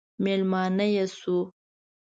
مېلمانه 0.23 0.85
یې 0.95 1.05
شو. 1.19 1.37